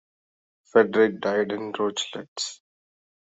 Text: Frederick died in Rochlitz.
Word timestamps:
Frederick 0.63 1.19
died 1.21 1.51
in 1.51 1.73
Rochlitz. 1.73 2.61